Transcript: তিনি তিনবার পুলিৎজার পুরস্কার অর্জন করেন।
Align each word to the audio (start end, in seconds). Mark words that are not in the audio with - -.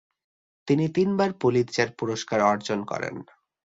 তিনি 0.67 0.85
তিনবার 0.89 1.29
পুলিৎজার 1.33 1.89
পুরস্কার 1.99 2.39
অর্জন 2.43 2.79
করেন। 2.83 3.15